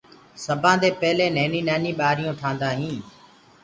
[0.45, 2.97] سبآندي پيلي نهيني نهيني ٻآريون ٺآندآ هين۔